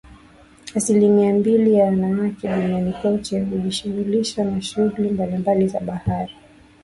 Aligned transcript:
Asilimia 0.75 1.33
mbili 1.33 1.73
ya 1.73 1.85
wanawake 1.85 2.47
duniani 2.47 2.93
kote 3.01 3.39
hujishughulisha 3.43 4.43
na 4.43 4.61
shughuli 4.61 5.09
mbalimbali 5.09 5.67
za 5.67 5.79
bahari 5.79 6.31